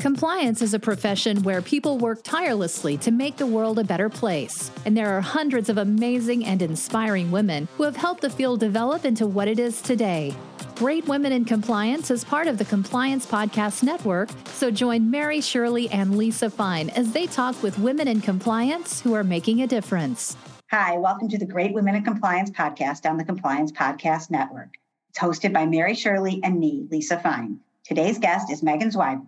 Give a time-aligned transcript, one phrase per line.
[0.00, 4.70] Compliance is a profession where people work tirelessly to make the world a better place.
[4.86, 9.04] And there are hundreds of amazing and inspiring women who have helped the field develop
[9.04, 10.34] into what it is today.
[10.76, 15.90] Great Women in Compliance is part of the Compliance Podcast Network, so join Mary Shirley
[15.90, 20.34] and Lisa Fine as they talk with women in compliance who are making a difference.
[20.70, 24.76] Hi, welcome to the Great Women in Compliance podcast on the Compliance Podcast Network.
[25.10, 27.60] It's hosted by Mary Shirley and me, Lisa Fine.
[27.84, 29.26] Today's guest is Megan Zwiebel.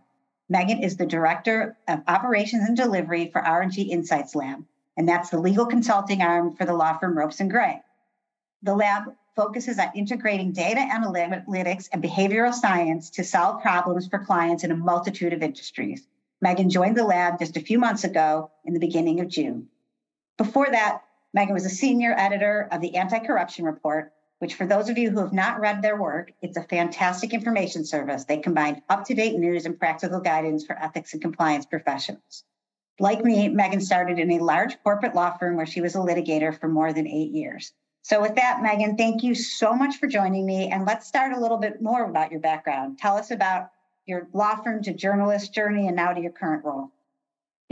[0.53, 4.63] Megan is the Director of Operations and Delivery for R&G Insights Lab,
[4.99, 7.81] and that's the legal consulting arm for the law firm Ropes and Gray.
[8.63, 14.63] The lab focuses on integrating data analytics and behavioral science to solve problems for clients
[14.63, 16.07] in a multitude of industries.
[16.43, 19.69] Megan joined the lab just a few months ago in the beginning of June.
[20.37, 21.01] Before that,
[21.33, 25.09] Megan was a senior editor of the Anti Corruption Report, which for those of you
[25.09, 28.25] who have not read their work, it's a fantastic information service.
[28.25, 32.43] They combine up-to-date news and practical guidance for ethics and compliance professionals.
[32.99, 36.59] Like me, Megan started in a large corporate law firm where she was a litigator
[36.59, 37.73] for more than eight years.
[38.03, 40.71] So with that, Megan, thank you so much for joining me.
[40.71, 42.99] And let's start a little bit more about your background.
[42.99, 43.71] Tell us about
[44.07, 46.91] your law firm to journalist journey and now to your current role.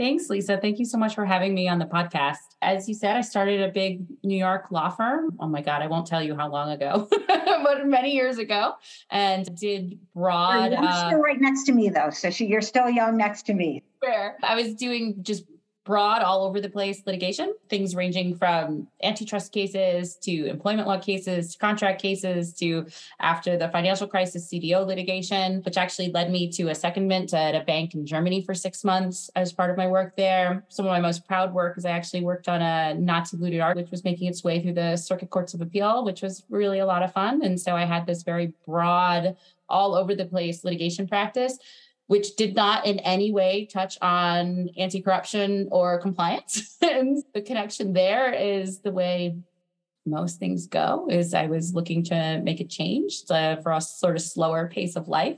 [0.01, 0.57] Thanks, Lisa.
[0.57, 2.55] Thank you so much for having me on the podcast.
[2.63, 5.37] As you said, I started a big New York law firm.
[5.39, 8.73] Oh my God, I won't tell you how long ago, but many years ago,
[9.11, 10.71] and did broad.
[10.71, 13.53] You're uh, still right next to me, though, so she, you're still young next to
[13.53, 13.83] me.
[14.03, 14.37] Fair.
[14.41, 15.43] I was doing just
[15.83, 21.53] broad, all over the place litigation, things ranging from antitrust cases to employment law cases
[21.53, 22.85] to contract cases to
[23.19, 27.63] after the financial crisis CDO litigation, which actually led me to a secondment at a
[27.65, 30.63] bank in Germany for six months as part of my work there.
[30.69, 33.77] Some of my most proud work is I actually worked on a Nazi looted art,
[33.77, 36.85] which was making its way through the circuit courts of appeal, which was really a
[36.85, 37.43] lot of fun.
[37.43, 39.35] And so I had this very broad,
[39.71, 41.57] all over the place litigation practice
[42.11, 46.75] which did not in any way touch on anti corruption or compliance.
[46.81, 49.37] and the connection there is the way
[50.05, 54.17] most things go is I was looking to make a change to, for a sort
[54.17, 55.37] of slower pace of life.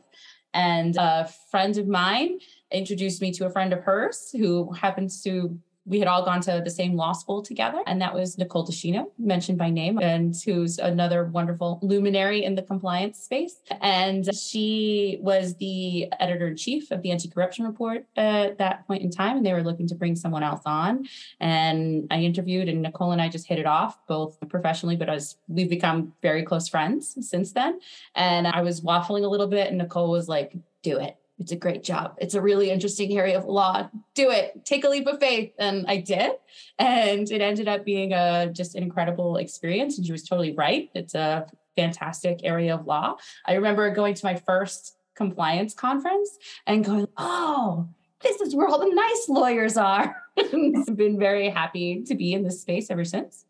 [0.55, 2.39] And a friend of mine
[2.71, 6.61] introduced me to a friend of hers who happens to we had all gone to
[6.63, 7.81] the same law school together.
[7.85, 12.55] And that was Nicole Di Schino, mentioned by name, and who's another wonderful luminary in
[12.55, 13.57] the compliance space.
[13.81, 19.03] And she was the editor in chief of the anti corruption report at that point
[19.03, 19.37] in time.
[19.37, 21.05] And they were looking to bring someone else on.
[21.39, 25.37] And I interviewed, and Nicole and I just hit it off, both professionally, but as
[25.47, 27.79] we've become very close friends since then.
[28.15, 31.55] And I was waffling a little bit, and Nicole was like, do it it's a
[31.55, 32.15] great job.
[32.19, 33.89] It's a really interesting area of law.
[34.13, 34.65] Do it.
[34.65, 35.51] Take a leap of faith.
[35.57, 36.31] And I did.
[36.77, 39.97] And it ended up being a just an incredible experience.
[39.97, 40.89] And she was totally right.
[40.93, 43.15] It's a fantastic area of law.
[43.45, 47.87] I remember going to my first compliance conference and going, oh,
[48.21, 50.15] this is where all the nice lawyers are.
[50.37, 53.45] I've been very happy to be in this space ever since.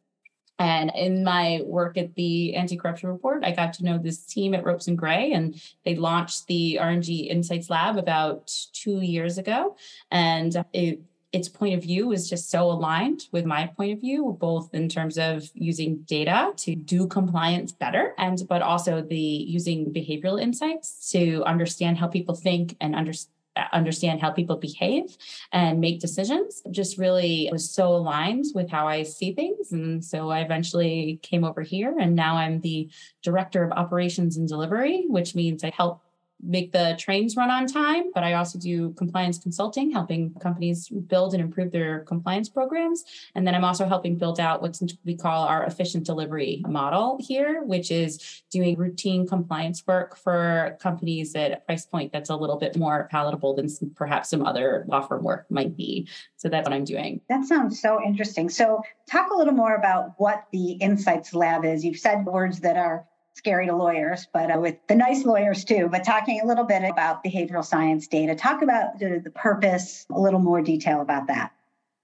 [0.59, 4.63] And in my work at the anti-corruption report, I got to know this team at
[4.63, 9.75] Ropes and Gray, and they launched the R&G Insights Lab about two years ago.
[10.11, 11.01] And it,
[11.33, 14.87] its point of view is just so aligned with my point of view, both in
[14.87, 21.09] terms of using data to do compliance better, and but also the using behavioral insights
[21.11, 23.32] to understand how people think and understand
[23.71, 25.15] understand how people behave
[25.51, 29.71] and make decisions just really was so aligned with how I see things.
[29.71, 32.89] And so I eventually came over here and now I'm the
[33.21, 36.01] director of operations and delivery, which means I help
[36.45, 41.33] make the trains run on time, but I also do compliance consulting, helping companies build
[41.33, 43.03] and improve their compliance programs.
[43.35, 47.63] And then I'm also helping build out what we call our efficient delivery model here,
[47.63, 52.57] which is doing routine compliance work for companies at a price point that's a little
[52.57, 56.07] bit more palatable than some, perhaps some other law firm work might be.
[56.37, 57.21] So that's what I'm doing.
[57.29, 58.49] That sounds so interesting.
[58.49, 61.85] So talk a little more about what the Insights Lab is.
[61.85, 63.05] You've said words that are
[63.35, 65.89] scary to lawyers, but uh, with the nice lawyers too.
[65.91, 70.19] But talking a little bit about behavioral science data, talk about the, the purpose, a
[70.19, 71.51] little more detail about that.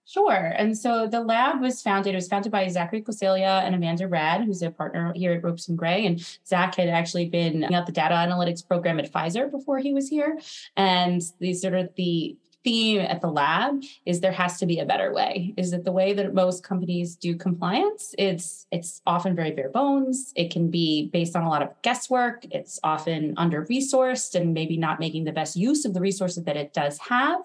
[0.06, 0.54] Sure.
[0.58, 4.44] And so the lab was founded, it was founded by Zachary Coseglia and Amanda Raad,
[4.44, 6.08] who's a partner here at Ropes and Gray.
[6.08, 10.10] And Zach had actually been at the data analytics program at Pfizer before he was
[10.10, 10.40] here.
[10.76, 14.86] And these sort of the theme at the lab is there has to be a
[14.86, 15.54] better way.
[15.58, 18.14] Is that the way that most companies do compliance?
[18.18, 20.34] It's it's often very bare bones.
[20.36, 22.46] It can be based on a lot of guesswork.
[22.52, 26.58] It's often under resourced and maybe not making the best use of the resources that
[26.58, 27.42] it does have.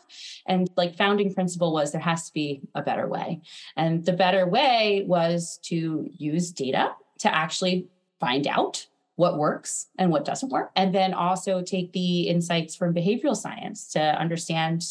[0.46, 3.40] And like founding principle was there has to be a better way.
[3.76, 7.86] And the better way was to use data to actually
[8.18, 8.86] find out
[9.16, 10.70] what works and what doesn't work.
[10.74, 14.84] And then also take the insights from behavioral science to understand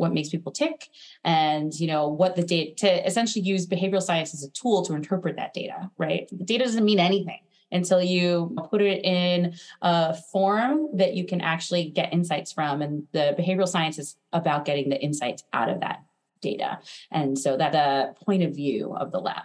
[0.00, 0.88] what makes people tick
[1.24, 4.94] and you know what the data to essentially use behavioral science as a tool to
[4.94, 7.40] interpret that data right the data doesn't mean anything
[7.72, 13.06] until you put it in a form that you can actually get insights from and
[13.12, 16.02] the behavioral science is about getting the insights out of that
[16.40, 16.78] data
[17.10, 19.44] and so that's a uh, point of view of the lab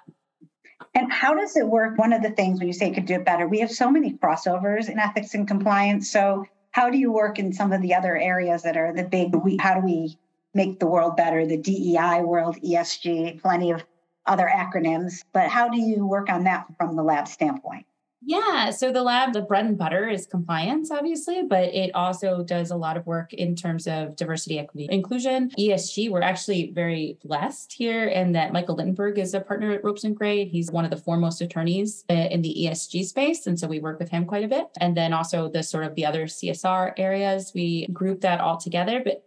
[0.95, 1.97] and how does it work?
[1.97, 4.13] One of the things when you say could do it better, we have so many
[4.13, 6.09] crossovers in ethics and compliance.
[6.09, 9.35] So, how do you work in some of the other areas that are the big?
[9.35, 10.17] We, how do we
[10.55, 11.45] make the world better?
[11.45, 13.83] The DEI world, ESG, plenty of
[14.25, 15.23] other acronyms.
[15.33, 17.85] But how do you work on that from the lab standpoint?
[18.27, 18.71] Yeah.
[18.71, 22.75] So the lab, the bread and butter is compliance, obviously, but it also does a
[22.75, 25.51] lot of work in terms of diversity, equity, inclusion.
[25.59, 30.03] ESG, we're actually very blessed here in that Michael Littenberg is a partner at Ropes
[30.03, 30.45] and Gray.
[30.45, 33.45] He's one of the foremost attorneys uh, in the ESG space.
[33.45, 34.69] And so we work with him quite a bit.
[34.81, 39.03] And then also the sort of the other CSR areas, we group that all together.
[39.05, 39.23] But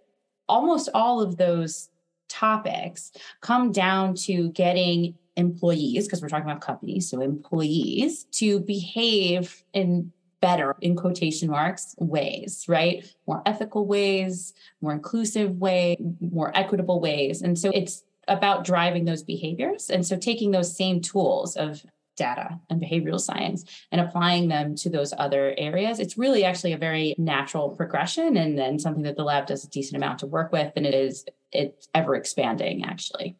[0.48, 1.90] almost all of those
[2.28, 9.62] topics come down to getting employees, because we're talking about companies, so employees to behave
[9.72, 13.04] in better, in quotation marks, ways, right?
[13.26, 17.42] More ethical ways, more inclusive way, more equitable ways.
[17.42, 19.90] And so it's about driving those behaviors.
[19.90, 21.84] And so taking those same tools of
[22.18, 26.00] data and behavioral science and applying them to those other areas.
[26.00, 29.70] It's really actually a very natural progression and then something that the lab does a
[29.70, 30.72] decent amount to work with.
[30.76, 33.36] And it is it's ever expanding actually.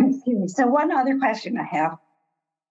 [0.00, 0.48] Excuse me.
[0.48, 1.98] So one other question I have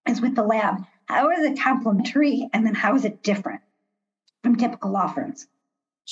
[0.07, 3.61] is with the lab, how is it complementary and then how is it different
[4.43, 5.47] from typical law firms?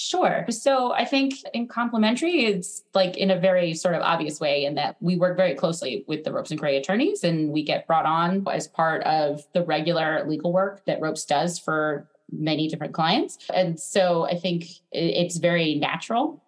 [0.02, 0.46] Sure.
[0.50, 4.76] So I think in complementary, it's like in a very sort of obvious way in
[4.76, 8.06] that we work very closely with the Ropes and Gray attorneys and we get brought
[8.06, 13.40] on as part of the regular legal work that Ropes does for many different clients.
[13.54, 16.42] And so I think it's very natural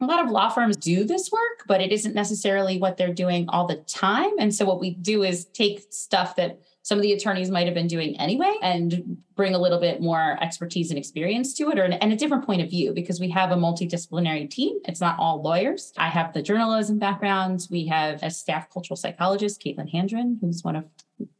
[0.00, 3.48] a lot of law firms do this work, but it isn't necessarily what they're doing
[3.48, 4.30] all the time.
[4.38, 7.74] And so what we do is take stuff that some of the attorneys might have
[7.74, 11.82] been doing anyway and bring a little bit more expertise and experience to it or
[11.84, 14.78] and a different point of view because we have a multidisciplinary team.
[14.86, 15.92] It's not all lawyers.
[15.98, 17.68] I have the journalism backgrounds.
[17.70, 20.86] We have a staff cultural psychologist Caitlin Handron who's one of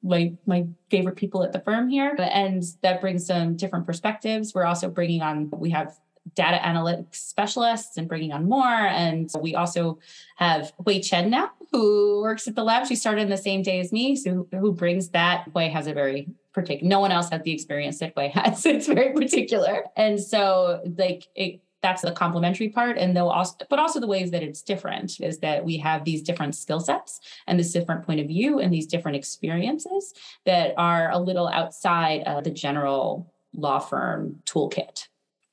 [0.02, 2.14] my my favorite people at the firm here.
[2.18, 4.52] And that brings some different perspectives.
[4.54, 5.96] We're also bringing on we have
[6.34, 8.64] data analytics specialists and bringing on more.
[8.64, 9.98] And we also
[10.36, 12.86] have Hui Chen now, who works at the lab.
[12.86, 15.48] She started in the same day as me, so who brings that.
[15.52, 16.88] Hui has a very particular.
[16.88, 18.64] No one else has the experience that Hui has.
[18.66, 23.78] It's very particular, and so like it that's the complementary part and they'll also but
[23.78, 27.58] also the ways that it's different is that we have these different skill sets and
[27.58, 30.12] this different point of view and these different experiences
[30.44, 35.06] that are a little outside of the general law firm toolkit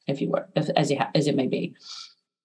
[0.08, 1.76] if you were, if, as, you ha- as it may be.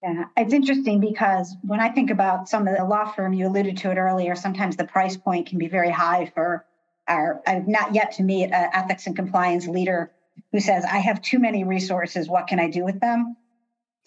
[0.03, 3.77] Yeah, it's interesting because when I think about some of the law firm, you alluded
[3.77, 6.65] to it earlier, sometimes the price point can be very high for
[7.07, 10.11] our, I've not yet to meet an uh, ethics and compliance leader
[10.51, 12.27] who says, I have too many resources.
[12.27, 13.35] What can I do with them?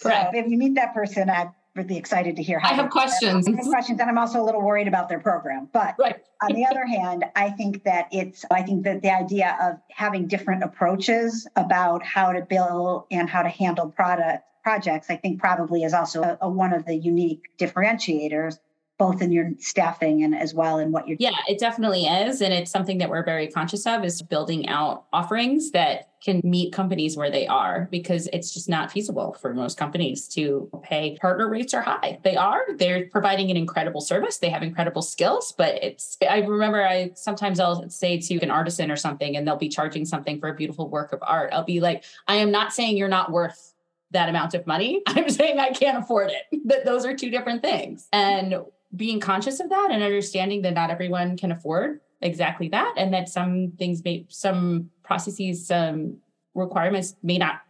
[0.02, 0.32] Correct.
[0.32, 3.48] So if you meet that person, I'd really excited to hear how I have questions.
[3.48, 5.68] I have questions, and I'm also a little worried about their program.
[5.72, 6.22] But right.
[6.42, 10.26] on the other hand, I think that it's I think that the idea of having
[10.28, 15.82] different approaches about how to build and how to handle product projects, I think probably
[15.82, 18.58] is also a, a one of the unique differentiators
[18.98, 22.54] both in your staffing and as well in what you're yeah it definitely is and
[22.54, 27.16] it's something that we're very conscious of is building out offerings that can meet companies
[27.16, 31.74] where they are because it's just not feasible for most companies to pay partner rates
[31.74, 36.16] are high they are they're providing an incredible service they have incredible skills but it's
[36.30, 40.04] i remember i sometimes i'll say to an artisan or something and they'll be charging
[40.04, 43.08] something for a beautiful work of art i'll be like i am not saying you're
[43.08, 43.74] not worth
[44.14, 45.02] that amount of money.
[45.06, 46.60] I'm saying I can't afford it.
[46.64, 48.08] That those are two different things.
[48.12, 48.56] And
[48.96, 53.28] being conscious of that and understanding that not everyone can afford exactly that and that
[53.28, 56.16] some things may some processes some
[56.54, 57.60] requirements may not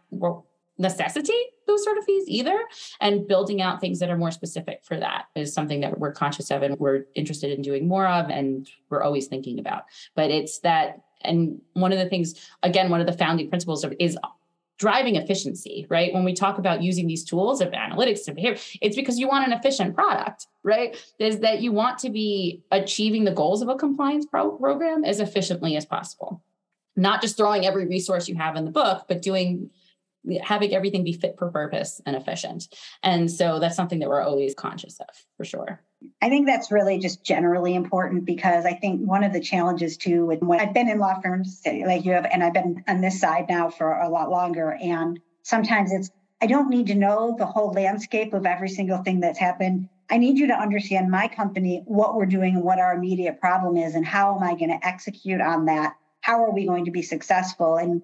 [0.77, 2.59] necessitate those sort of fees either.
[3.01, 6.51] And building out things that are more specific for that is something that we're conscious
[6.51, 9.83] of and we're interested in doing more of and we're always thinking about.
[10.15, 13.93] But it's that and one of the things again one of the founding principles of
[13.99, 14.17] is
[14.77, 16.13] driving efficiency, right?
[16.13, 19.47] When we talk about using these tools of analytics and behavior, it's because you want
[19.47, 20.97] an efficient product, right?
[21.17, 25.19] Is that you want to be achieving the goals of a compliance pro- program as
[25.19, 26.41] efficiently as possible.
[26.97, 29.69] Not just throwing every resource you have in the book, but doing
[30.41, 32.67] having everything be fit for purpose and efficient.
[33.03, 35.81] And so that's something that we're always conscious of for sure.
[36.21, 40.25] I think that's really just generally important because I think one of the challenges too,
[40.25, 43.19] with when I've been in law firms like you have, and I've been on this
[43.19, 44.77] side now for a lot longer.
[44.81, 49.21] And sometimes it's, I don't need to know the whole landscape of every single thing
[49.21, 49.89] that's happened.
[50.09, 53.77] I need you to understand my company, what we're doing, and what our immediate problem
[53.77, 55.95] is, and how am I going to execute on that?
[56.21, 57.77] How are we going to be successful?
[57.77, 58.03] And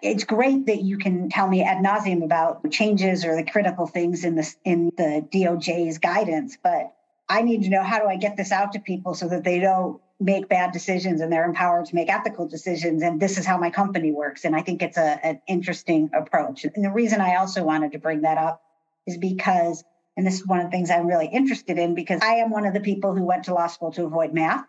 [0.00, 4.24] it's great that you can tell me ad nauseum about changes or the critical things
[4.24, 6.94] in the in the DOJ's guidance, but
[7.28, 9.58] I need to know how do I get this out to people so that they
[9.58, 13.02] don't make bad decisions and they're empowered to make ethical decisions.
[13.02, 14.44] And this is how my company works.
[14.44, 16.64] And I think it's a, an interesting approach.
[16.64, 18.62] And the reason I also wanted to bring that up
[19.06, 19.82] is because,
[20.16, 22.66] and this is one of the things I'm really interested in, because I am one
[22.66, 24.64] of the people who went to law school to avoid math.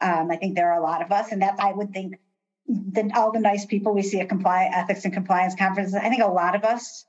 [0.00, 2.18] Um, I think there are a lot of us, and that I would think
[2.66, 6.22] the, all the nice people we see at compliance ethics and compliance conferences, I think
[6.22, 7.04] a lot of us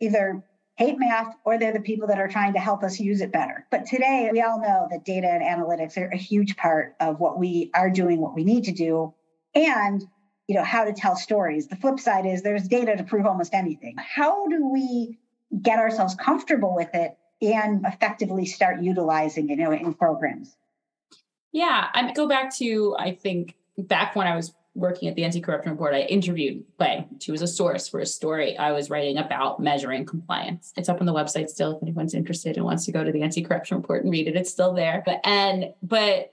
[0.00, 0.44] either
[0.76, 3.66] hate math or they're the people that are trying to help us use it better.
[3.70, 7.38] But today we all know that data and analytics are a huge part of what
[7.38, 9.12] we are doing, what we need to do,
[9.54, 10.04] and
[10.46, 11.66] you know how to tell stories.
[11.66, 13.96] The flip side is there's data to prove almost anything.
[13.98, 15.18] How do we
[15.60, 20.56] get ourselves comfortable with it and effectively start utilizing it you know, in programs?
[21.52, 25.74] Yeah, I go back to I think back when I was working at the anti-corruption
[25.74, 27.06] board, I interviewed Clay.
[27.20, 30.72] She was a source for a story I was writing about measuring compliance.
[30.76, 33.22] It's up on the website still if anyone's interested and wants to go to the
[33.22, 34.36] anti-corruption report and read it.
[34.36, 35.02] It's still there.
[35.04, 36.32] But and but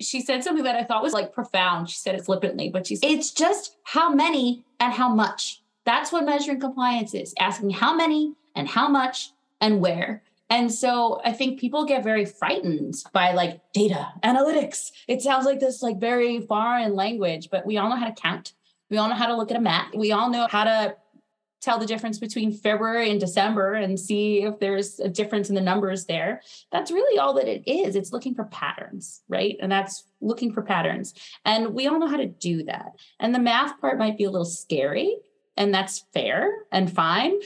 [0.00, 1.88] she said something that I thought was like profound.
[1.88, 5.62] She said it flippantly, but she said, it's just how many and how much.
[5.84, 10.22] That's what measuring compliance is asking how many and how much and where.
[10.50, 14.90] And so I think people get very frightened by like data analytics.
[15.08, 18.52] It sounds like this like very foreign language, but we all know how to count.
[18.90, 19.94] We all know how to look at a map.
[19.94, 20.96] We all know how to
[21.64, 25.60] tell the difference between February and December and see if there's a difference in the
[25.62, 26.42] numbers there.
[26.70, 27.96] That's really all that it is.
[27.96, 29.56] It's looking for patterns, right?
[29.60, 31.14] And that's looking for patterns.
[31.46, 32.92] And we all know how to do that.
[33.18, 35.16] And the math part might be a little scary,
[35.56, 37.40] and that's fair and fine.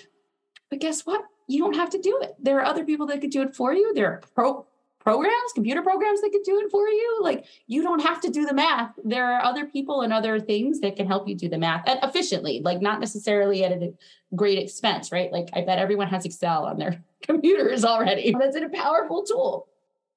[0.68, 1.22] But guess what?
[1.48, 2.36] You don't have to do it.
[2.38, 3.92] There are other people that could do it for you.
[3.94, 4.66] There are pro
[5.00, 7.20] programs, computer programs that could do it for you.
[7.22, 8.92] Like you don't have to do the math.
[9.02, 12.60] There are other people and other things that can help you do the math efficiently,
[12.62, 13.94] like not necessarily at a
[14.34, 15.32] great expense, right?
[15.32, 18.34] Like I bet everyone has Excel on their computers already.
[18.38, 19.68] That's a powerful tool.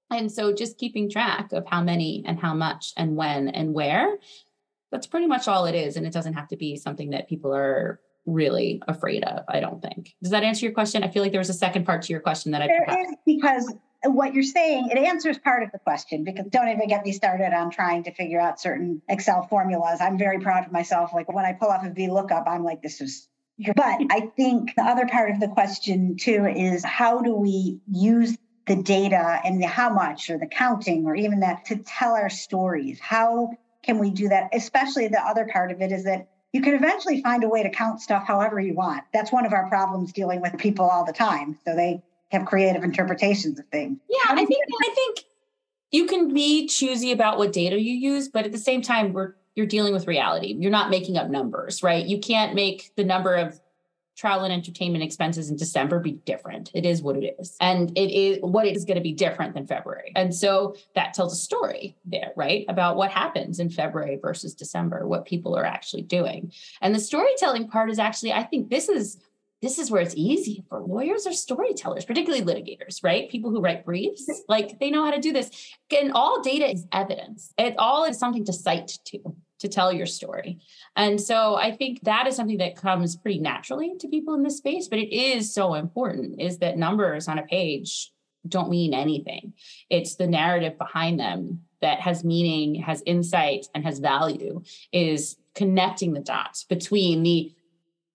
[0.09, 4.17] And so just keeping track of how many and how much and when and where,
[4.91, 5.95] that's pretty much all it is.
[5.95, 9.81] And it doesn't have to be something that people are really afraid of, I don't
[9.81, 10.13] think.
[10.21, 11.03] Does that answer your question?
[11.03, 13.15] I feel like there was a second part to your question that I There is
[13.25, 13.73] because
[14.03, 17.53] what you're saying, it answers part of the question because don't even get me started
[17.53, 19.99] on trying to figure out certain Excel formulas.
[20.01, 21.11] I'm very proud of myself.
[21.13, 23.27] Like when I pull off a VLOOKUP, I'm like, this is
[23.75, 28.37] but I think the other part of the question too is how do we use
[28.67, 32.29] the data and the how much or the counting or even that to tell our
[32.29, 32.99] stories?
[32.99, 33.49] How
[33.83, 34.49] can we do that?
[34.53, 37.69] Especially the other part of it is that you can eventually find a way to
[37.69, 39.03] count stuff however you want.
[39.13, 41.57] That's one of our problems dealing with people all the time.
[41.65, 43.99] So they have creative interpretations of things.
[44.09, 45.19] Yeah, I think I think
[45.91, 49.35] you can be choosy about what data you use, but at the same time, we're
[49.55, 50.55] you're dealing with reality.
[50.57, 52.05] You're not making up numbers, right?
[52.05, 53.59] You can't make the number of
[54.17, 56.71] travel and entertainment expenses in December be different.
[56.73, 57.55] It is what it is.
[57.59, 60.11] And it is what it is going to be different than February.
[60.15, 62.65] And so that tells a story there, right?
[62.67, 66.51] About what happens in February versus December, what people are actually doing.
[66.81, 69.19] And the storytelling part is actually, I think this is
[69.61, 73.29] this is where it's easy for lawyers or storytellers, particularly litigators, right?
[73.29, 75.51] People who write briefs, like they know how to do this.
[75.95, 77.53] And all data is evidence.
[77.59, 79.19] It all is something to cite to
[79.61, 80.59] to tell your story.
[80.95, 84.57] And so I think that is something that comes pretty naturally to people in this
[84.57, 88.11] space, but it is so important is that numbers on a page
[88.47, 89.53] don't mean anything.
[89.89, 96.13] It's the narrative behind them that has meaning, has insight, and has value, is connecting
[96.13, 97.53] the dots between the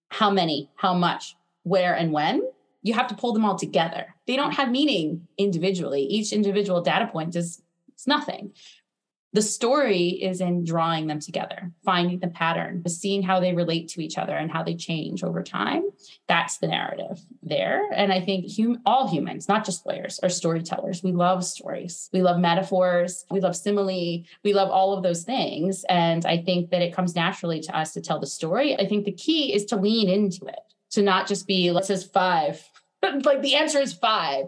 [0.09, 2.43] how many, how much, where, and when.
[2.83, 4.15] You have to pull them all together.
[4.27, 6.03] They don't have meaning individually.
[6.03, 8.53] Each individual data point is it's nothing.
[9.37, 14.03] The story is in drawing them together, finding the pattern, seeing how they relate to
[14.03, 15.91] each other and how they change over time.
[16.27, 17.87] That's the narrative there.
[17.93, 21.03] And I think hum- all humans, not just lawyers, are storytellers.
[21.03, 22.09] We love stories.
[22.15, 23.27] We love metaphors.
[23.31, 24.25] We love simile.
[24.43, 25.85] We love all of those things.
[25.91, 28.75] And I think that it comes naturally to us to tell the story.
[28.75, 30.61] I think the key is to lean into it,
[30.93, 32.67] to not just be, let's say five.
[33.03, 34.47] like the answer is five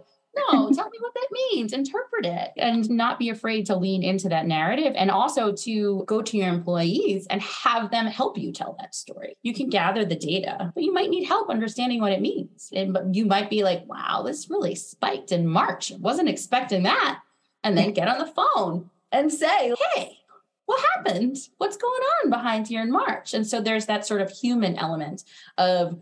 [0.53, 4.29] no, tell me what that means, interpret it, and not be afraid to lean into
[4.29, 4.95] that narrative.
[4.97, 9.37] And also to go to your employees and have them help you tell that story.
[9.43, 12.71] You can gather the data, but you might need help understanding what it means.
[12.73, 15.93] And you might be like, wow, this really spiked in March.
[15.93, 17.21] I wasn't expecting that.
[17.65, 20.19] And then get on the phone and say, hey,
[20.67, 21.37] what happened?
[21.57, 23.35] What's going on behind here in March?
[23.35, 25.25] And so there's that sort of human element
[25.57, 25.99] of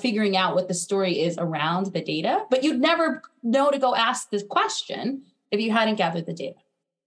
[0.00, 3.94] figuring out what the story is around the data, but you'd never know to go
[3.94, 6.58] ask this question if you hadn't gathered the data.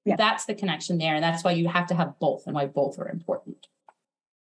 [0.06, 0.16] Yeah.
[0.18, 1.16] That's the connection there.
[1.16, 3.68] And that's why you have to have both and why both are important.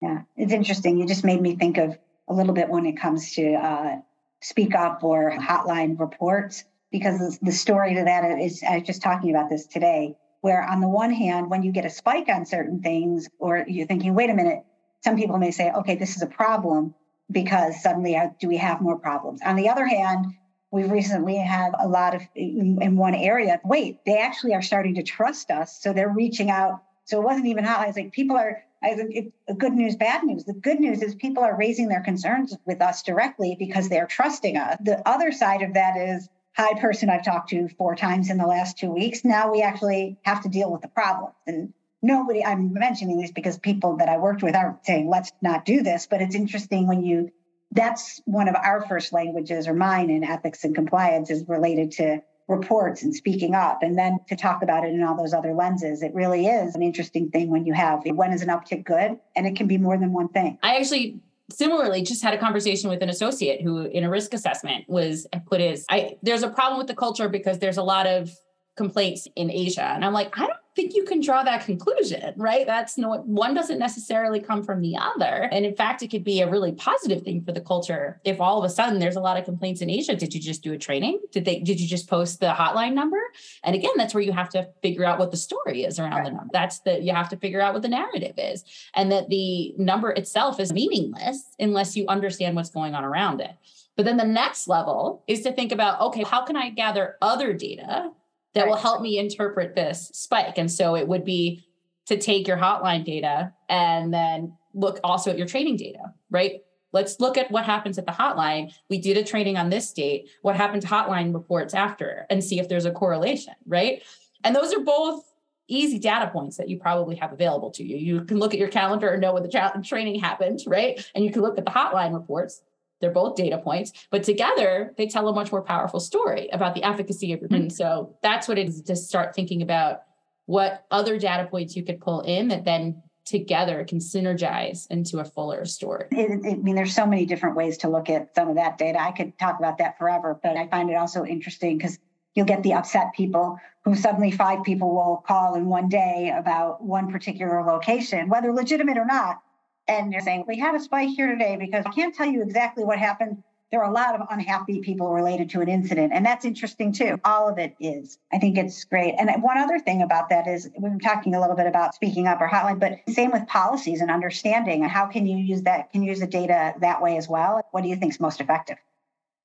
[0.02, 0.98] Yeah, it's interesting.
[0.98, 1.96] You just made me think of
[2.28, 3.96] a little bit when it comes to uh,
[4.40, 9.30] speak up or hotline reports, because the story to that is I was just talking
[9.30, 12.82] about this today, where on the one hand, when you get a spike on certain
[12.82, 14.64] things, or you're thinking, wait a minute,
[15.02, 16.94] some people may say, okay, this is a problem
[17.30, 19.40] because suddenly do we have more problems?
[19.44, 20.26] On the other hand,
[20.70, 23.60] we've recently had a lot of in, one area.
[23.64, 26.82] Wait, they actually are starting to trust us, so they're reaching out.
[27.04, 27.80] So it wasn't even hot.
[27.80, 28.62] I was like, people are.
[28.82, 30.44] I think it, good news, bad news.
[30.44, 34.58] The good news is people are raising their concerns with us directly because they're trusting
[34.58, 34.76] us.
[34.84, 38.46] The other side of that is hi person I've talked to four times in the
[38.46, 39.24] last two weeks.
[39.24, 41.32] Now we actually have to deal with the problem.
[41.46, 41.72] And
[42.04, 45.82] nobody, I'm mentioning this because people that I worked with aren't saying, let's not do
[45.82, 46.06] this.
[46.08, 47.30] But it's interesting when you,
[47.72, 52.22] that's one of our first languages or mine in ethics and compliance is related to
[52.46, 56.02] reports and speaking up and then to talk about it in all those other lenses.
[56.02, 59.18] It really is an interesting thing when you have when is an uptick good?
[59.34, 60.58] And it can be more than one thing.
[60.62, 61.20] I actually
[61.50, 65.60] similarly just had a conversation with an associate who in a risk assessment was put
[65.60, 68.30] his i there's a problem with the culture because there's a lot of
[68.78, 69.82] complaints in asia.
[69.82, 72.66] And i'm like i don't think you can draw that conclusion, right?
[72.66, 75.48] That's no one doesn't necessarily come from the other.
[75.52, 78.58] And in fact, it could be a really positive thing for the culture if all
[78.58, 80.16] of a sudden there's a lot of complaints in Asia.
[80.16, 81.20] Did you just do a training?
[81.30, 83.20] Did they did you just post the hotline number?
[83.62, 86.24] And again, that's where you have to figure out what the story is around right.
[86.24, 86.50] the number.
[86.52, 88.64] That's the you have to figure out what the narrative is.
[88.94, 93.52] And that the number itself is meaningless unless you understand what's going on around it.
[93.96, 97.52] But then the next level is to think about okay, how can I gather other
[97.52, 98.10] data
[98.54, 98.68] that right.
[98.70, 100.58] will help me interpret this spike.
[100.58, 101.64] And so it would be
[102.06, 106.60] to take your hotline data and then look also at your training data, right?
[106.92, 108.72] Let's look at what happens at the hotline.
[108.88, 110.28] We did a training on this date.
[110.42, 114.02] What happened to hotline reports after and see if there's a correlation, right?
[114.44, 115.24] And those are both
[115.66, 117.96] easy data points that you probably have available to you.
[117.96, 121.04] You can look at your calendar and know when the tra- training happened, right?
[121.14, 122.62] And you can look at the hotline reports
[123.00, 126.82] they're both data points, but together they tell a much more powerful story about the
[126.82, 127.48] efficacy of your.
[127.48, 127.62] Mm-hmm.
[127.62, 130.02] And so that's what it is to start thinking about
[130.46, 135.24] what other data points you could pull in that then together can synergize into a
[135.24, 136.06] fuller story.
[136.10, 139.00] It, I mean, there's so many different ways to look at some of that data.
[139.00, 141.98] I could talk about that forever, but I find it also interesting because
[142.34, 146.82] you'll get the upset people who suddenly five people will call in one day about
[146.82, 149.40] one particular location, whether legitimate or not
[149.88, 152.84] and they're saying, we had a spike here today because I can't tell you exactly
[152.84, 153.42] what happened.
[153.70, 157.18] There are a lot of unhappy people related to an incident, and that's interesting too.
[157.24, 158.18] All of it is.
[158.32, 159.14] I think it's great.
[159.18, 162.28] And one other thing about that is we've been talking a little bit about speaking
[162.28, 164.84] up or hotline, but same with policies and understanding.
[164.84, 165.90] How can you use that?
[165.90, 167.62] Can you use the data that way as well?
[167.72, 168.76] What do you think is most effective?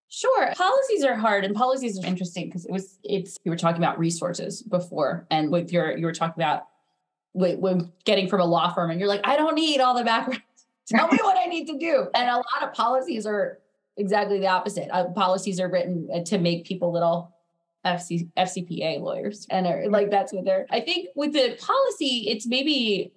[0.10, 0.54] Sure.
[0.56, 4.00] Policies are hard and policies are interesting because it was it's you were talking about
[4.00, 6.64] resources before and with your you were talking about
[7.34, 10.42] when getting from a law firm and you're like, I don't need all the background.
[10.88, 12.08] Tell me what I need to do.
[12.16, 13.60] And a lot of policies are
[13.98, 14.90] exactly the opposite.
[14.92, 17.36] Uh, policies are written uh, to make people little
[17.86, 19.46] FC, FCPA lawyers.
[19.50, 23.14] And are, like that's what they're, I think with the policy, it's maybe,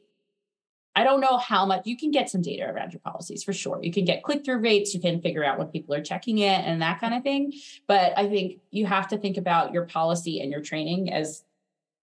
[0.94, 3.80] I don't know how much you can get some data around your policies for sure.
[3.82, 6.60] You can get click through rates, you can figure out when people are checking it
[6.66, 7.54] and that kind of thing.
[7.86, 11.44] But I think you have to think about your policy and your training as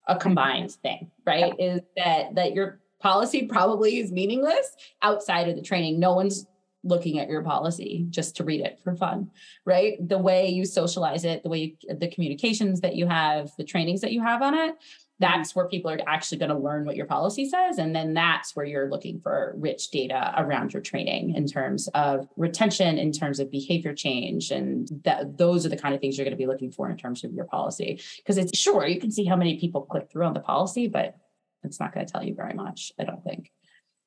[0.10, 1.54] a combined thing, right?
[1.58, 1.74] Yeah.
[1.76, 6.00] Is that that your policy probably is meaningless outside of the training.
[6.00, 6.46] No one's
[6.84, 9.30] looking at your policy just to read it for fun,
[9.66, 9.96] right?
[10.06, 14.02] The way you socialize it, the way you, the communications that you have, the trainings
[14.02, 14.76] that you have on it,
[15.20, 18.56] that's where people are actually going to learn what your policy says and then that's
[18.56, 23.40] where you're looking for rich data around your training in terms of retention in terms
[23.40, 26.48] of behavior change and that those are the kind of things you're going to be
[26.48, 28.02] looking for in terms of your policy.
[28.18, 31.16] Because it's sure you can see how many people click through on the policy but
[31.64, 33.52] it's not going to tell you very much i don't think.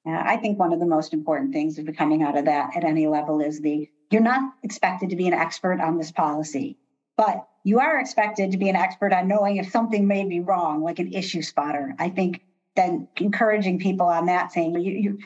[0.04, 2.82] Yeah, I think one of the most important things of coming out of that at
[2.82, 6.76] any level is the you're not expected to be an expert on this policy,
[7.16, 10.82] but you are expected to be an expert on knowing if something may be wrong,
[10.82, 11.94] like an issue spotter.
[11.98, 12.42] I think
[12.74, 15.18] then encouraging people on that, saying you, you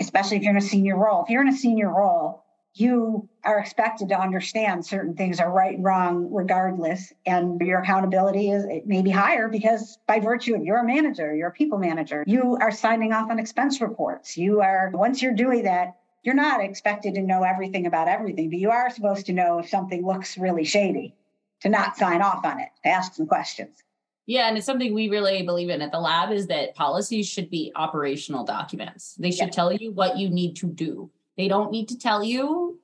[0.00, 3.58] especially if you're in a senior role, if you're in a senior role, you are
[3.58, 8.86] expected to understand certain things are right and wrong regardless and your accountability is it
[8.86, 12.56] may be higher because by virtue of you're a manager you're a people manager you
[12.60, 14.36] are signing off on expense reports.
[14.36, 18.58] You are once you're doing that you're not expected to know everything about everything but
[18.58, 21.16] you are supposed to know if something looks really shady
[21.60, 23.82] to not sign off on it to ask some questions
[24.30, 27.50] yeah, and it's something we really believe in at the lab is that policies should
[27.50, 29.16] be operational documents.
[29.16, 29.50] They should yeah.
[29.50, 31.10] tell you what you need to do.
[31.36, 32.78] They don't need to tell you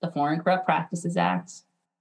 [0.00, 1.52] the Foreign Corrupt Practices Act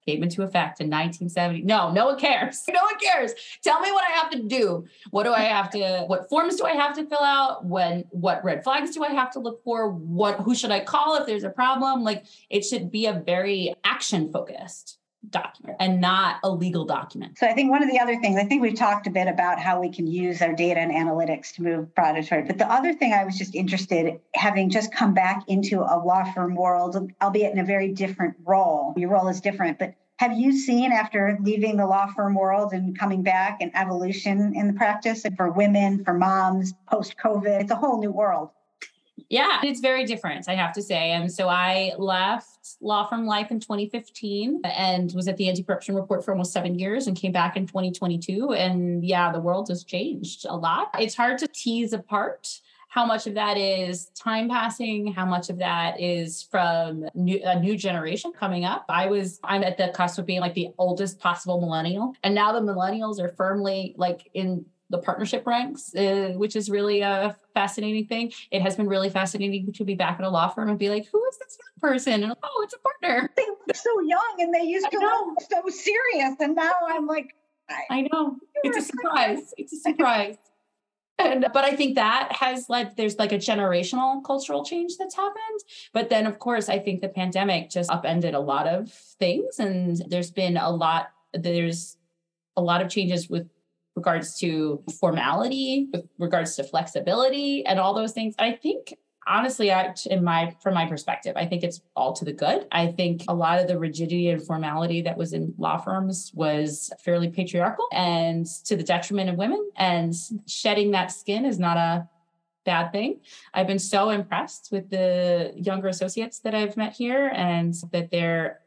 [0.06, 1.64] came into effect in 1970.
[1.64, 2.64] No, no one cares.
[2.72, 3.34] No one cares.
[3.62, 4.86] Tell me what I have to do.
[5.10, 7.66] What do I have to what forms do I have to fill out?
[7.66, 9.90] When what red flags do I have to look for?
[9.90, 12.06] What who should I call if there's a problem?
[12.06, 14.98] Like it should be a very action focused
[15.30, 17.38] document and not a legal document.
[17.38, 19.60] So I think one of the other things, I think we've talked a bit about
[19.60, 22.44] how we can use our data and analytics to move predatory.
[22.44, 26.32] But the other thing I was just interested, having just come back into a law
[26.34, 28.94] firm world, albeit in a very different role.
[28.98, 32.98] Your role is different, but have you seen after leaving the law firm world and
[32.98, 37.62] coming back an evolution in the practice and for women, for moms, post COVID?
[37.62, 38.50] It's a whole new world.
[39.30, 41.12] Yeah, it's very different, I have to say.
[41.12, 45.95] And so I left law firm life in 2015 and was at the anti corruption
[45.95, 48.54] report for almost seven years and came back in 2022.
[48.54, 50.89] And yeah, the world has changed a lot.
[51.00, 55.58] It's hard to tease apart how much of that is time passing how much of
[55.58, 60.19] that is from new, a new generation coming up i was i'm at the cusp
[60.19, 64.65] of being like the oldest possible millennial and now the millennials are firmly like in
[64.91, 68.32] the partnership ranks, uh, which is really a fascinating thing.
[68.51, 71.08] It has been really fascinating to be back at a law firm and be like,
[71.12, 72.23] who is this young person?
[72.23, 73.30] And oh, it's a partner.
[73.38, 76.36] They look so young and they used to look so serious.
[76.39, 77.34] And now I'm like,
[77.69, 78.38] I, I know.
[78.63, 79.54] It's a surprise.
[79.58, 80.38] It's a surprise.
[81.17, 85.60] And, but I think that has led, there's like a generational cultural change that's happened.
[85.93, 89.60] But then, of course, I think the pandemic just upended a lot of things.
[89.60, 91.97] And there's been a lot, there's
[92.58, 93.47] a lot of changes with
[93.95, 98.36] regards to formality, with regards to flexibility, and all those things.
[98.39, 98.95] I think
[99.27, 102.67] honestly I, in my from my perspective i think it's all to the good.
[102.71, 106.91] I think a lot of the rigidity and formality that was in law firms was
[106.99, 109.69] fairly patriarchal and to the detriment of women.
[109.75, 110.13] And
[110.47, 112.10] shedding that skin is not a
[112.65, 113.19] bad thing.
[113.54, 118.60] I've been so impressed with the younger associates that i've met here and that they're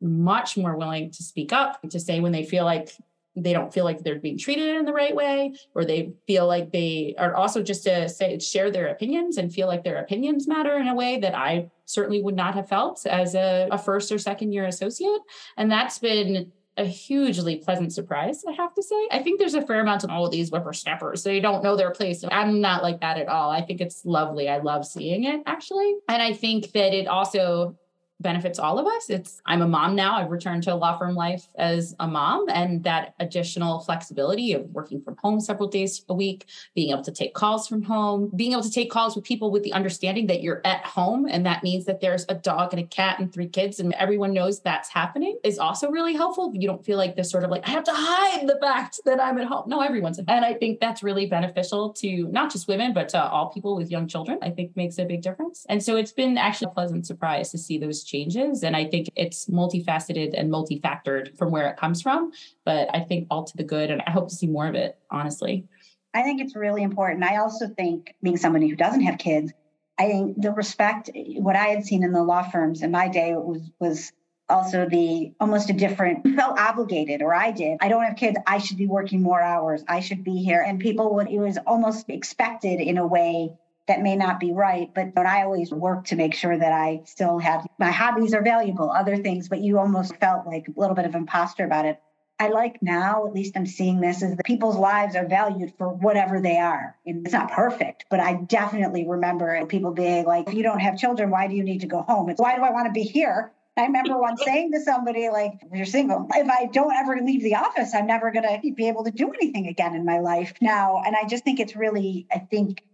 [0.00, 2.96] much more willing to speak up to say when they feel like
[3.36, 6.72] they don't feel like they're being treated in the right way or they feel like
[6.72, 10.76] they are also just to say share their opinions and feel like their opinions matter
[10.76, 14.18] in a way that i certainly would not have felt as a, a first or
[14.18, 15.20] second year associate
[15.56, 19.08] and that's been a hugely pleasant surprise, I have to say.
[19.10, 21.22] I think there's a fair amount of all of these whippersnappers.
[21.22, 22.24] They don't know their place.
[22.30, 23.50] I'm not like that at all.
[23.50, 24.48] I think it's lovely.
[24.48, 25.96] I love seeing it actually.
[26.08, 27.76] And I think that it also
[28.20, 29.10] benefits all of us.
[29.10, 30.16] It's I'm a mom now.
[30.16, 35.00] I've returned to law firm life as a mom and that additional flexibility of working
[35.00, 38.62] from home several days a week, being able to take calls from home, being able
[38.62, 41.84] to take calls with people with the understanding that you're at home and that means
[41.86, 45.38] that there's a dog and a cat and three kids and everyone knows that's happening
[45.44, 46.52] is also really helpful.
[46.54, 49.20] You don't feel like this sort of like I have to hide the fact that
[49.20, 49.64] I'm at home.
[49.66, 53.48] No, everyone's and I think that's really beneficial to not just women but to all
[53.48, 54.38] people with young children.
[54.42, 55.66] I think makes a big difference.
[55.68, 58.62] And so it's been actually a pleasant surprise to see those changes.
[58.62, 62.32] And I think it's multifaceted and multifactored from where it comes from.
[62.64, 63.90] But I think all to the good.
[63.90, 65.66] And I hope to see more of it, honestly.
[66.12, 67.24] I think it's really important.
[67.24, 69.52] I also think, being somebody who doesn't have kids,
[69.98, 73.34] I think the respect, what I had seen in the law firms in my day
[73.34, 74.12] was was
[74.50, 78.58] also the almost a different felt obligated or i did i don't have kids i
[78.58, 82.10] should be working more hours i should be here and people would it was almost
[82.10, 83.50] expected in a way
[83.90, 87.02] that may not be right, but, but I always work to make sure that I
[87.06, 90.94] still have my hobbies are valuable, other things, but you almost felt like a little
[90.94, 92.00] bit of imposter about it.
[92.38, 95.88] I like now, at least I'm seeing this, is that people's lives are valued for
[95.88, 96.96] whatever they are.
[97.04, 100.96] And it's not perfect, but I definitely remember people being like, if you don't have
[100.96, 102.30] children, why do you need to go home?
[102.30, 103.50] It's why do I want to be here?
[103.76, 107.56] I remember once saying to somebody, like, you're single, if I don't ever leave the
[107.56, 111.02] office, I'm never going to be able to do anything again in my life now.
[111.04, 112.84] And I just think it's really, I think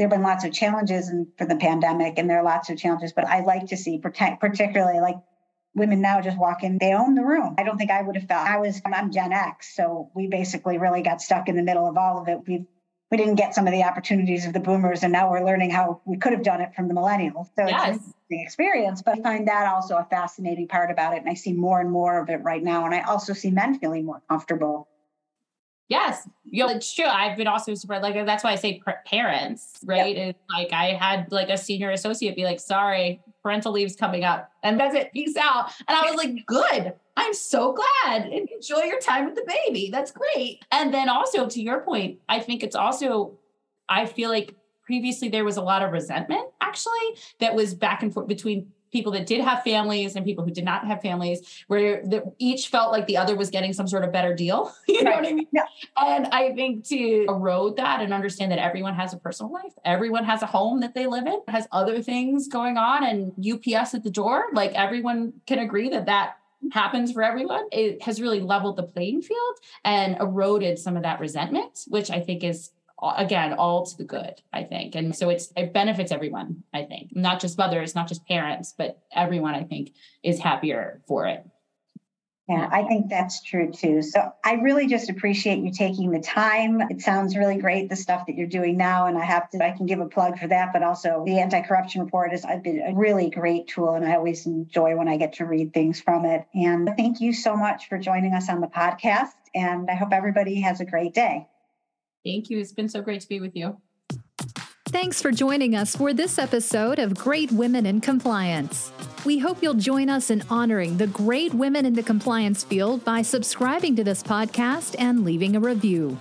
[0.00, 2.78] there have been lots of challenges and for the pandemic and there are lots of
[2.78, 5.16] challenges but i like to see protect particularly like
[5.74, 7.54] women now just walk in they own the room.
[7.58, 10.78] I don't think i would have felt i was i'm gen x so we basically
[10.78, 12.40] really got stuck in the middle of all of it.
[12.46, 12.64] We
[13.10, 16.00] we didn't get some of the opportunities of the boomers and now we're learning how
[16.06, 17.48] we could have done it from the millennials.
[17.58, 17.96] So yes.
[17.96, 21.34] it's the experience but i find that also a fascinating part about it and i
[21.34, 24.22] see more and more of it right now and i also see men feeling more
[24.30, 24.88] comfortable
[25.90, 27.04] Yes, you know, it's true.
[27.04, 30.16] I've been also super like that's why I say parents, right?
[30.16, 34.52] It's like I had like a senior associate be like, "Sorry, parental leave's coming up,"
[34.62, 35.12] and that's it.
[35.12, 35.72] Peace out.
[35.88, 36.94] And I was like, "Good.
[37.16, 38.22] I'm so glad.
[38.22, 39.90] And enjoy your time with the baby.
[39.90, 43.36] That's great." And then also to your point, I think it's also
[43.88, 44.54] I feel like
[44.86, 49.12] previously there was a lot of resentment actually that was back and forth between people
[49.12, 52.92] that did have families and people who did not have families, where the, each felt
[52.92, 54.72] like the other was getting some sort of better deal.
[54.90, 55.22] You know right.
[55.22, 55.46] what I mean?
[55.52, 55.62] Yeah.
[55.96, 60.24] And I think to erode that and understand that everyone has a personal life, everyone
[60.24, 64.02] has a home that they live in, has other things going on, and UPS at
[64.02, 66.36] the door, like everyone can agree that that
[66.72, 67.66] happens for everyone.
[67.72, 72.20] It has really leveled the playing field and eroded some of that resentment, which I
[72.20, 72.70] think is
[73.16, 77.10] again all to the good i think and so it's it benefits everyone i think
[77.14, 81.44] not just mothers not just parents but everyone i think is happier for it
[82.50, 84.02] yeah, I think that's true too.
[84.02, 86.80] So I really just appreciate you taking the time.
[86.90, 89.06] It sounds really great, the stuff that you're doing now.
[89.06, 91.60] And I have to, I can give a plug for that, but also the anti
[91.60, 93.94] corruption report has uh, been a really great tool.
[93.94, 96.44] And I always enjoy when I get to read things from it.
[96.52, 99.28] And thank you so much for joining us on the podcast.
[99.54, 101.46] And I hope everybody has a great day.
[102.24, 102.58] Thank you.
[102.58, 103.76] It's been so great to be with you.
[104.88, 108.92] Thanks for joining us for this episode of Great Women in Compliance.
[109.24, 113.22] We hope you'll join us in honoring the great women in the compliance field by
[113.22, 116.20] subscribing to this podcast and leaving a review.